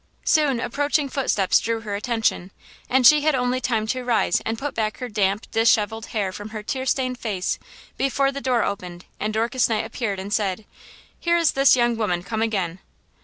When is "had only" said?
3.21-3.61